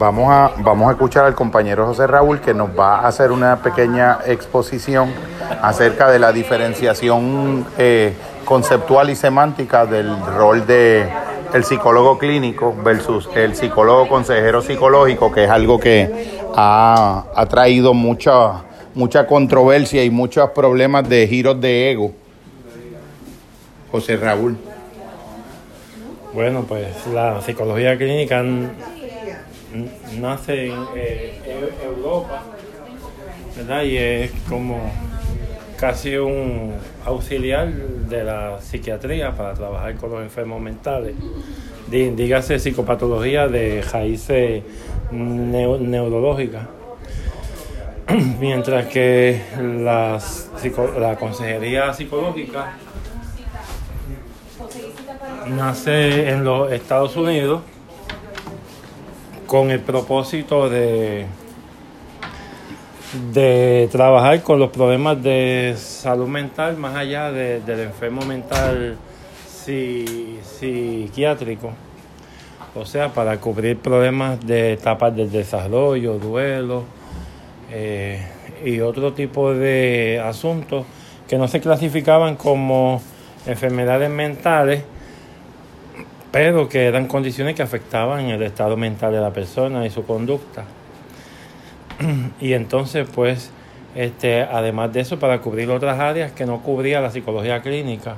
Vamos 0.00 0.30
a, 0.30 0.52
vamos 0.62 0.88
a 0.88 0.92
escuchar 0.92 1.26
al 1.26 1.34
compañero 1.34 1.84
José 1.84 2.06
Raúl 2.06 2.40
que 2.40 2.54
nos 2.54 2.70
va 2.70 3.00
a 3.00 3.08
hacer 3.08 3.30
una 3.30 3.62
pequeña 3.62 4.20
exposición 4.24 5.12
acerca 5.60 6.10
de 6.10 6.18
la 6.18 6.32
diferenciación 6.32 7.66
eh, 7.76 8.14
conceptual 8.46 9.10
y 9.10 9.14
semántica 9.14 9.84
del 9.84 10.10
rol 10.38 10.66
de 10.66 11.06
el 11.52 11.64
psicólogo 11.64 12.16
clínico 12.16 12.74
versus 12.82 13.28
el 13.34 13.54
psicólogo 13.54 14.08
consejero 14.08 14.62
psicológico, 14.62 15.30
que 15.30 15.44
es 15.44 15.50
algo 15.50 15.78
que 15.78 16.30
ha, 16.56 17.26
ha 17.36 17.46
traído 17.46 17.92
mucha, 17.92 18.62
mucha 18.94 19.26
controversia 19.26 20.02
y 20.02 20.08
muchos 20.08 20.48
problemas 20.52 21.06
de 21.10 21.28
giros 21.28 21.60
de 21.60 21.90
ego. 21.90 22.12
José 23.92 24.16
Raúl. 24.16 24.56
Bueno, 26.32 26.64
pues 26.66 26.86
la 27.12 27.42
psicología 27.42 27.98
clínica 27.98 28.42
nace 30.18 30.66
en 30.66 30.78
eh, 30.96 31.72
Europa, 31.84 32.42
¿verdad? 33.56 33.82
Y 33.82 33.96
es 33.96 34.32
como 34.48 34.90
casi 35.78 36.16
un 36.16 36.74
auxiliar 37.04 37.72
de 37.72 38.24
la 38.24 38.60
psiquiatría 38.60 39.34
para 39.34 39.54
trabajar 39.54 39.94
con 39.96 40.10
los 40.10 40.22
enfermos 40.22 40.60
mentales. 40.60 41.14
Dígase 41.88 42.58
psicopatología 42.58 43.48
de 43.48 43.82
raíces 43.82 44.62
neurológicas. 45.10 46.66
Mientras 48.40 48.86
que 48.86 49.40
la, 49.58 50.20
la 50.98 51.16
consejería 51.16 51.92
psicológica 51.94 52.74
nace 55.48 56.28
en 56.28 56.44
los 56.44 56.70
Estados 56.72 57.16
Unidos 57.16 57.62
con 59.50 59.70
el 59.72 59.80
propósito 59.80 60.70
de 60.70 61.26
de 63.32 63.88
trabajar 63.90 64.40
con 64.42 64.60
los 64.60 64.70
problemas 64.70 65.20
de 65.20 65.74
salud 65.76 66.28
mental 66.28 66.76
más 66.76 66.94
allá 66.94 67.32
del 67.32 67.80
enfermo 67.80 68.24
mental 68.24 68.96
psiquiátrico. 70.54 71.72
O 72.76 72.84
sea, 72.84 73.08
para 73.08 73.38
cubrir 73.38 73.78
problemas 73.78 74.38
de 74.46 74.74
etapas 74.74 75.16
del 75.16 75.32
desarrollo, 75.32 76.20
duelo 76.20 76.84
eh, 77.72 78.24
y 78.64 78.78
otro 78.78 79.14
tipo 79.14 79.52
de 79.52 80.22
asuntos 80.24 80.86
que 81.26 81.36
no 81.38 81.48
se 81.48 81.60
clasificaban 81.60 82.36
como 82.36 83.02
enfermedades 83.46 84.10
mentales, 84.10 84.84
pero 86.30 86.68
que 86.68 86.86
eran 86.86 87.06
condiciones 87.06 87.54
que 87.54 87.62
afectaban 87.62 88.26
el 88.26 88.42
estado 88.42 88.76
mental 88.76 89.12
de 89.12 89.20
la 89.20 89.32
persona 89.32 89.84
y 89.86 89.90
su 89.90 90.04
conducta. 90.04 90.64
y 92.40 92.52
entonces, 92.52 93.08
pues, 93.12 93.50
este, 93.94 94.42
además 94.42 94.92
de 94.92 95.00
eso, 95.00 95.18
para 95.18 95.40
cubrir 95.40 95.70
otras 95.70 95.98
áreas 95.98 96.32
que 96.32 96.46
no 96.46 96.62
cubría 96.62 97.00
la 97.00 97.10
psicología 97.10 97.60
clínica, 97.62 98.14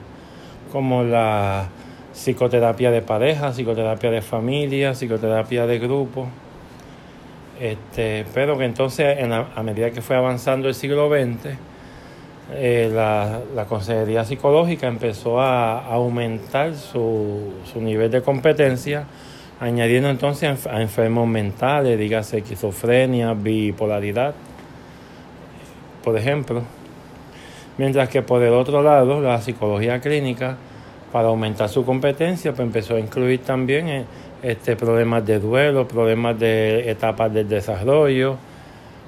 como 0.70 1.02
la 1.02 1.68
psicoterapia 2.12 2.90
de 2.90 3.00
pareja, 3.00 3.52
psicoterapia 3.52 4.10
de 4.10 4.20
familia, 4.20 4.94
psicoterapia 4.94 5.66
de 5.66 5.78
grupo. 5.78 6.28
Este, 7.58 8.26
pero 8.34 8.58
que 8.58 8.64
entonces, 8.64 9.16
a 9.54 9.62
medida 9.62 9.90
que 9.90 10.02
fue 10.02 10.16
avanzando 10.16 10.68
el 10.68 10.74
siglo 10.74 11.08
XX, 11.08 11.56
eh, 12.50 12.90
la, 12.92 13.40
la, 13.54 13.64
consejería 13.66 14.24
psicológica 14.24 14.88
empezó 14.88 15.40
a, 15.40 15.86
aumentar 15.86 16.74
su, 16.74 17.52
su 17.72 17.80
nivel 17.80 18.10
de 18.10 18.20
competencia 18.22 19.06
añadiendo 19.60 20.10
entonces 20.10 20.66
a 20.66 20.82
enfermos 20.82 21.28
mentales, 21.28 21.96
dígase 21.96 22.38
esquizofrenia, 22.38 23.32
bipolaridad, 23.32 24.34
por 26.02 26.18
ejemplo. 26.18 26.62
Mientras 27.78 28.08
que 28.08 28.22
por 28.22 28.42
el 28.42 28.52
otro 28.52 28.82
lado, 28.82 29.20
la 29.20 29.40
psicología 29.40 30.00
clínica, 30.00 30.56
para 31.12 31.28
aumentar 31.28 31.68
su 31.68 31.84
competencia, 31.84 32.52
pues 32.52 32.66
empezó 32.66 32.96
a 32.96 32.98
incluir 32.98 33.40
también 33.42 33.88
eh, 33.88 34.04
este, 34.42 34.74
problemas 34.74 35.24
de 35.24 35.38
duelo, 35.38 35.86
problemas 35.86 36.38
de 36.40 36.90
etapas 36.90 37.32
del 37.32 37.48
desarrollo, 37.48 38.38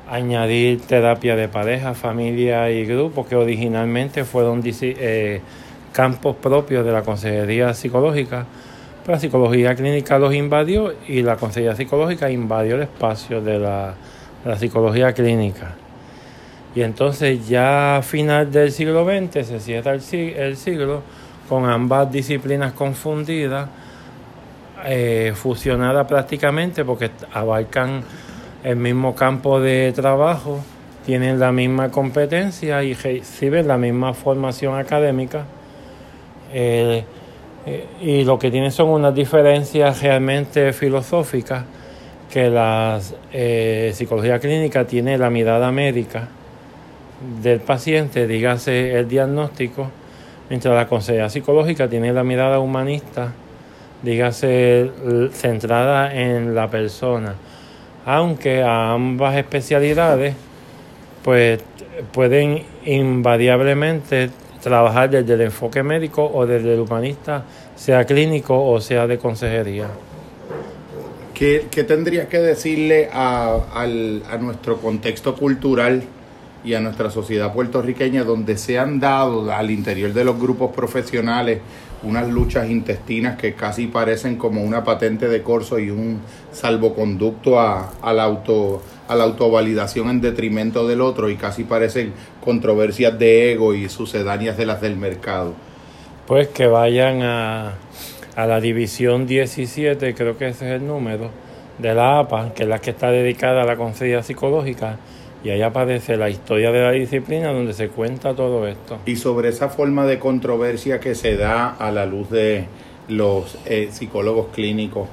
añadir 0.08 0.80
terapia 0.82 1.36
de 1.36 1.48
pareja, 1.48 1.94
familia 1.94 2.70
y 2.70 2.84
grupo, 2.84 3.26
que 3.26 3.36
originalmente 3.36 4.24
fueron 4.24 4.62
eh, 4.64 5.40
campos 5.92 6.36
propios 6.36 6.84
de 6.84 6.92
la 6.92 7.02
consejería 7.02 7.72
psicológica, 7.74 8.46
la 9.06 9.18
psicología 9.18 9.74
clínica 9.74 10.18
los 10.18 10.34
invadió 10.34 10.94
y 11.06 11.22
la 11.22 11.36
consejería 11.36 11.76
psicológica 11.76 12.30
invadió 12.30 12.76
el 12.76 12.82
espacio 12.82 13.42
de 13.42 13.58
la, 13.58 13.94
psicología 14.58 15.12
clínica. 15.12 15.74
Y 16.74 16.82
entonces 16.82 17.46
ya 17.48 17.98
a 17.98 18.02
final 18.02 18.50
del 18.50 18.72
siglo 18.72 19.04
XX 19.04 19.46
se 19.46 19.60
cierra 19.60 19.92
el, 19.92 20.56
siglo 20.56 21.02
con 21.48 21.68
ambas 21.68 22.10
disciplinas 22.10 22.72
confundidas, 22.72 23.68
eh, 24.86 25.32
fusionadas 25.34 26.06
prácticamente 26.06 26.84
porque 26.84 27.10
abarcan 27.32 28.02
el 28.64 28.76
mismo 28.76 29.14
campo 29.14 29.60
de 29.60 29.92
trabajo, 29.92 30.60
tienen 31.04 31.38
la 31.38 31.52
misma 31.52 31.90
competencia 31.90 32.82
y 32.82 32.94
reciben 32.94 33.68
la 33.68 33.76
misma 33.76 34.14
formación 34.14 34.78
académica. 34.78 35.44
Eh, 36.52 37.04
eh, 37.66 37.86
y 38.00 38.24
lo 38.24 38.38
que 38.38 38.50
tiene 38.50 38.70
son 38.70 38.88
unas 38.88 39.14
diferencias 39.14 40.02
realmente 40.02 40.72
filosóficas 40.72 41.64
que 42.30 42.48
la 42.48 43.00
eh, 43.32 43.92
psicología 43.94 44.38
clínica 44.38 44.86
tiene 44.86 45.18
la 45.18 45.30
mirada 45.30 45.70
médica 45.70 46.28
del 47.42 47.60
paciente, 47.60 48.26
dígase 48.26 48.98
el 48.98 49.08
diagnóstico, 49.08 49.90
mientras 50.48 50.74
la 50.74 50.88
consejería 50.88 51.28
psicológica 51.28 51.88
tiene 51.88 52.12
la 52.12 52.24
mirada 52.24 52.58
humanista, 52.58 53.32
dígase 54.02 54.90
centrada 55.32 56.14
en 56.14 56.54
la 56.54 56.68
persona. 56.68 57.34
Aunque 58.06 58.62
a 58.62 58.92
ambas 58.92 59.36
especialidades 59.36 60.34
pues 61.22 61.60
pueden 62.12 62.62
invariablemente 62.84 64.30
trabajar 64.62 65.10
desde 65.10 65.34
el 65.34 65.40
enfoque 65.42 65.82
médico 65.82 66.30
o 66.32 66.46
desde 66.46 66.74
el 66.74 66.80
humanista, 66.80 67.44
sea 67.76 68.04
clínico 68.04 68.66
o 68.66 68.80
sea 68.80 69.06
de 69.06 69.18
consejería. 69.18 69.88
¿Qué, 71.32 71.66
qué 71.70 71.84
tendrías 71.84 72.28
que 72.28 72.38
decirle 72.38 73.08
a, 73.12 73.58
a 73.74 74.36
nuestro 74.38 74.76
contexto 74.76 75.34
cultural 75.34 76.02
y 76.64 76.74
a 76.74 76.80
nuestra 76.80 77.10
sociedad 77.10 77.52
puertorriqueña 77.52 78.24
donde 78.24 78.56
se 78.56 78.78
han 78.78 79.00
dado 79.00 79.52
al 79.52 79.70
interior 79.70 80.12
de 80.12 80.24
los 80.24 80.38
grupos 80.38 80.72
profesionales 80.74 81.60
unas 82.04 82.28
luchas 82.28 82.70
intestinas 82.70 83.36
que 83.36 83.54
casi 83.54 83.86
parecen 83.86 84.36
como 84.36 84.62
una 84.62 84.84
patente 84.84 85.28
de 85.28 85.42
corso 85.42 85.78
y 85.78 85.90
un 85.90 86.20
salvoconducto 86.52 87.58
a, 87.58 87.92
a 88.00 88.12
la 88.12 88.24
auto 88.24 88.82
a 89.06 89.14
la 89.14 89.24
autovalidación 89.24 90.08
en 90.08 90.20
detrimento 90.20 90.86
del 90.86 91.00
otro 91.02 91.28
y 91.28 91.36
casi 91.36 91.64
parecen 91.64 92.12
controversias 92.42 93.18
de 93.18 93.52
ego 93.52 93.74
y 93.74 93.88
sucedáneas 93.88 94.56
de 94.56 94.66
las 94.66 94.80
del 94.80 94.96
mercado. 94.96 95.52
Pues 96.26 96.48
que 96.48 96.66
vayan 96.66 97.22
a, 97.22 97.74
a 98.34 98.46
la 98.46 98.60
división 98.60 99.26
17, 99.26 100.14
creo 100.14 100.38
que 100.38 100.48
ese 100.48 100.66
es 100.66 100.80
el 100.80 100.86
número, 100.86 101.30
de 101.78 101.94
la 101.94 102.20
APA, 102.20 102.54
que 102.54 102.62
es 102.62 102.68
la 102.68 102.78
que 102.78 102.90
está 102.90 103.10
dedicada 103.10 103.62
a 103.62 103.66
la 103.66 103.76
consejería 103.76 104.22
psicológica, 104.22 104.98
y 105.44 105.50
ahí 105.50 105.60
aparece 105.60 106.16
la 106.16 106.30
historia 106.30 106.72
de 106.72 106.80
la 106.80 106.90
disciplina 106.92 107.52
donde 107.52 107.74
se 107.74 107.88
cuenta 107.88 108.34
todo 108.34 108.66
esto. 108.66 108.98
Y 109.04 109.16
sobre 109.16 109.50
esa 109.50 109.68
forma 109.68 110.06
de 110.06 110.18
controversia 110.18 110.98
que 110.98 111.14
se 111.14 111.36
da 111.36 111.68
a 111.68 111.92
la 111.92 112.06
luz 112.06 112.30
de 112.30 112.64
los 113.08 113.58
eh, 113.66 113.88
psicólogos 113.92 114.46
clínicos 114.54 115.06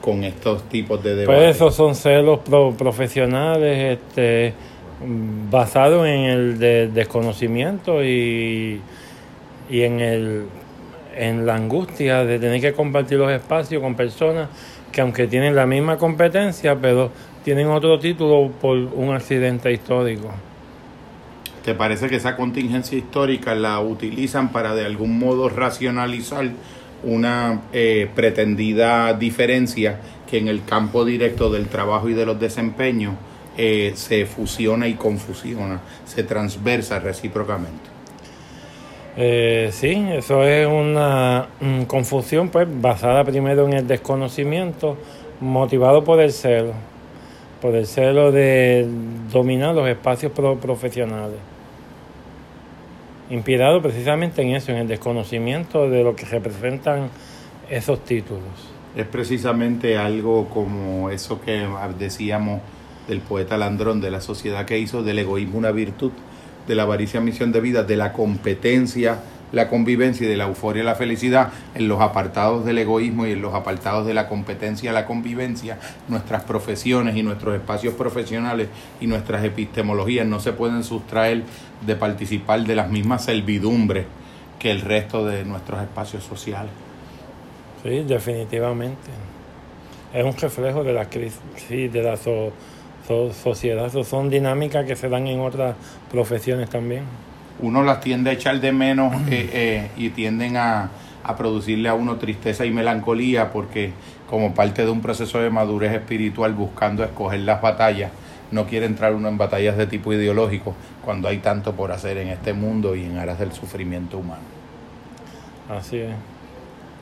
con 0.00 0.24
estos 0.24 0.62
tipos 0.70 1.02
de 1.02 1.14
debates? 1.16 1.38
Pues 1.38 1.56
esos 1.56 1.74
son 1.74 1.94
celos 1.94 2.40
profesionales 2.78 3.98
este, 3.98 4.54
basados 5.50 6.06
en 6.06 6.20
el 6.20 6.58
desconocimiento 6.94 8.02
y, 8.02 8.80
y 9.68 9.82
en, 9.82 10.00
el, 10.00 10.44
en 11.14 11.44
la 11.44 11.56
angustia 11.56 12.24
de 12.24 12.38
tener 12.38 12.60
que 12.60 12.72
compartir 12.72 13.18
los 13.18 13.30
espacios 13.30 13.82
con 13.82 13.94
personas 13.94 14.48
que 14.92 15.00
aunque 15.00 15.26
tienen 15.26 15.56
la 15.56 15.66
misma 15.66 15.98
competencia, 15.98 16.76
pero 16.76 17.10
tienen 17.44 17.68
otro 17.68 17.98
título 17.98 18.50
por 18.60 18.76
un 18.76 19.14
accidente 19.14 19.70
histórico. 19.70 20.30
¿Te 21.62 21.74
parece 21.74 22.08
que 22.08 22.16
esa 22.16 22.36
contingencia 22.36 22.96
histórica 22.98 23.54
la 23.54 23.80
utilizan 23.80 24.50
para 24.50 24.74
de 24.74 24.84
algún 24.84 25.18
modo 25.18 25.48
racionalizar 25.48 26.50
una 27.02 27.62
eh, 27.72 28.08
pretendida 28.14 29.12
diferencia 29.12 30.00
que 30.28 30.38
en 30.38 30.48
el 30.48 30.64
campo 30.64 31.04
directo 31.04 31.50
del 31.50 31.68
trabajo 31.68 32.08
y 32.08 32.14
de 32.14 32.26
los 32.26 32.40
desempeños 32.40 33.14
eh, 33.56 33.92
se 33.94 34.24
fusiona 34.26 34.88
y 34.88 34.94
confusiona, 34.94 35.80
se 36.06 36.24
transversa 36.24 36.98
recíprocamente. 36.98 37.90
Eh, 39.16 39.68
sí, 39.70 40.06
eso 40.12 40.42
es 40.44 40.66
una 40.66 41.46
confusión 41.86 42.48
pues 42.48 42.66
basada 42.80 43.22
primero 43.22 43.66
en 43.66 43.74
el 43.74 43.86
desconocimiento, 43.86 44.96
motivado 45.40 46.02
por 46.02 46.20
el 46.20 46.32
celo. 46.32 46.72
Por 47.64 47.74
el 47.76 47.86
celo 47.86 48.30
de 48.30 48.86
dominar 49.32 49.74
los 49.74 49.88
espacios 49.88 50.32
profesionales. 50.32 51.38
Inspirado 53.30 53.80
precisamente 53.80 54.42
en 54.42 54.54
eso, 54.54 54.70
en 54.70 54.76
el 54.76 54.86
desconocimiento 54.86 55.88
de 55.88 56.04
lo 56.04 56.14
que 56.14 56.26
representan 56.26 57.08
esos 57.70 58.04
títulos. 58.04 58.42
Es 58.94 59.06
precisamente 59.06 59.96
algo 59.96 60.46
como 60.50 61.08
eso 61.08 61.40
que 61.40 61.66
decíamos 61.98 62.60
del 63.08 63.20
poeta 63.20 63.56
Landrón, 63.56 64.02
de 64.02 64.10
la 64.10 64.20
sociedad 64.20 64.66
que 64.66 64.78
hizo 64.78 65.02
del 65.02 65.20
egoísmo 65.20 65.56
una 65.56 65.70
virtud, 65.70 66.12
de 66.68 66.74
la 66.74 66.82
avaricia 66.82 67.22
misión 67.22 67.50
de 67.50 67.62
vida, 67.62 67.82
de 67.82 67.96
la 67.96 68.12
competencia 68.12 69.22
la 69.52 69.68
convivencia 69.68 70.26
y 70.26 70.30
de 70.30 70.36
la 70.36 70.44
euforia 70.44 70.82
y 70.82 70.86
la 70.86 70.94
felicidad 70.94 71.50
en 71.74 71.88
los 71.88 72.00
apartados 72.00 72.64
del 72.64 72.78
egoísmo 72.78 73.26
y 73.26 73.32
en 73.32 73.42
los 73.42 73.54
apartados 73.54 74.06
de 74.06 74.14
la 74.14 74.28
competencia 74.28 74.90
y 74.90 74.94
la 74.94 75.06
convivencia, 75.06 75.78
nuestras 76.08 76.42
profesiones 76.42 77.16
y 77.16 77.22
nuestros 77.22 77.54
espacios 77.54 77.94
profesionales 77.94 78.68
y 79.00 79.06
nuestras 79.06 79.44
epistemologías 79.44 80.26
no 80.26 80.40
se 80.40 80.52
pueden 80.52 80.82
sustraer 80.82 81.42
de 81.86 81.96
participar 81.96 82.64
de 82.64 82.74
las 82.74 82.90
mismas 82.90 83.24
servidumbres 83.24 84.06
que 84.58 84.70
el 84.70 84.80
resto 84.80 85.24
de 85.26 85.44
nuestros 85.44 85.82
espacios 85.82 86.24
sociales. 86.24 86.72
Sí, 87.82 88.02
definitivamente. 88.02 89.10
Es 90.12 90.24
un 90.24 90.36
reflejo 90.36 90.84
de 90.84 90.92
la 90.92 91.10
crisis, 91.10 91.40
de 91.68 92.02
la 92.02 92.16
sociedad. 93.32 93.92
Son 94.04 94.30
dinámicas 94.30 94.86
que 94.86 94.96
se 94.96 95.08
dan 95.08 95.26
en 95.26 95.40
otras 95.40 95.76
profesiones 96.10 96.70
también 96.70 97.02
uno 97.60 97.82
las 97.82 98.00
tiende 98.00 98.30
a 98.30 98.32
echar 98.32 98.60
de 98.60 98.72
menos 98.72 99.14
eh, 99.28 99.50
eh, 99.52 99.90
y 99.96 100.10
tienden 100.10 100.56
a, 100.56 100.90
a, 101.22 101.36
producirle 101.36 101.88
a 101.88 101.94
uno 101.94 102.16
tristeza 102.16 102.64
y 102.64 102.70
melancolía 102.70 103.52
porque 103.52 103.92
como 104.28 104.54
parte 104.54 104.84
de 104.84 104.90
un 104.90 105.00
proceso 105.00 105.38
de 105.38 105.50
madurez 105.50 105.92
espiritual 105.92 106.52
buscando 106.54 107.04
escoger 107.04 107.40
las 107.40 107.62
batallas, 107.62 108.10
no 108.50 108.66
quiere 108.66 108.86
entrar 108.86 109.14
uno 109.14 109.28
en 109.28 109.38
batallas 109.38 109.76
de 109.76 109.86
tipo 109.86 110.12
ideológico 110.12 110.74
cuando 111.04 111.28
hay 111.28 111.38
tanto 111.38 111.74
por 111.74 111.92
hacer 111.92 112.18
en 112.18 112.28
este 112.28 112.52
mundo 112.52 112.96
y 112.96 113.04
en 113.04 113.18
aras 113.18 113.38
del 113.38 113.52
sufrimiento 113.52 114.18
humano. 114.18 114.42
Así 115.68 115.98
es. 115.98 116.14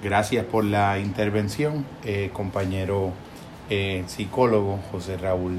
Gracias 0.02 0.44
por 0.44 0.64
la 0.64 0.98
intervención, 0.98 1.84
eh, 2.04 2.30
compañero 2.32 3.12
psicólogo 4.06 4.80
José 4.90 5.16
Raúl 5.16 5.54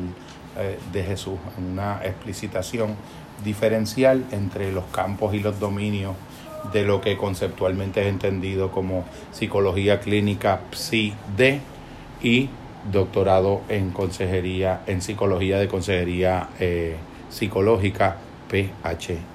de 0.92 1.04
Jesús, 1.04 1.40
una 1.58 2.02
explicitación 2.04 2.96
diferencial 3.44 4.24
entre 4.32 4.72
los 4.72 4.86
campos 4.86 5.34
y 5.34 5.40
los 5.40 5.60
dominios 5.60 6.16
de 6.72 6.84
lo 6.84 7.02
que 7.02 7.18
conceptualmente 7.18 8.02
es 8.02 8.08
entendido 8.08 8.72
como 8.72 9.04
psicología 9.32 10.00
clínica 10.00 10.62
PSI-D 10.72 11.60
y 12.22 12.50
doctorado 12.92 13.62
en 13.70 13.92
consejería 13.92 14.82
en 14.88 15.02
psicología 15.02 15.60
de 15.60 15.68
consejería 15.68 16.50
eh, 16.60 16.96
psicológica 17.30 18.18
PhD. 18.50 19.32